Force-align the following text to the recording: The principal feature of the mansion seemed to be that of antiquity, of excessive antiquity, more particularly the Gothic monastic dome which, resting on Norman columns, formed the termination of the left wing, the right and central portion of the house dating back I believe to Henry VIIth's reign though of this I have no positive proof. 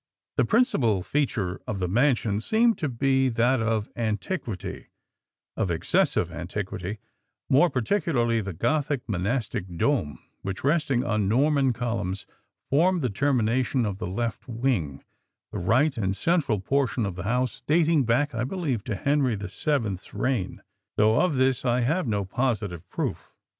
The 0.37 0.45
principal 0.45 1.03
feature 1.03 1.61
of 1.67 1.77
the 1.77 1.87
mansion 1.87 2.39
seemed 2.39 2.79
to 2.79 2.89
be 2.89 3.29
that 3.29 3.61
of 3.61 3.91
antiquity, 3.95 4.87
of 5.55 5.69
excessive 5.69 6.31
antiquity, 6.31 6.97
more 7.51 7.69
particularly 7.69 8.41
the 8.41 8.51
Gothic 8.53 9.07
monastic 9.07 9.77
dome 9.77 10.17
which, 10.41 10.63
resting 10.63 11.03
on 11.03 11.29
Norman 11.29 11.71
columns, 11.71 12.25
formed 12.71 13.03
the 13.03 13.11
termination 13.11 13.85
of 13.85 13.99
the 13.99 14.07
left 14.07 14.47
wing, 14.47 15.03
the 15.51 15.59
right 15.59 15.95
and 15.95 16.17
central 16.17 16.59
portion 16.61 17.05
of 17.05 17.13
the 17.13 17.21
house 17.25 17.61
dating 17.67 18.05
back 18.05 18.33
I 18.33 18.43
believe 18.43 18.83
to 18.85 18.95
Henry 18.95 19.35
VIIth's 19.37 20.15
reign 20.15 20.63
though 20.97 21.21
of 21.21 21.35
this 21.35 21.63
I 21.63 21.81
have 21.81 22.07
no 22.07 22.25
positive 22.25 22.89
proof. 22.89 23.35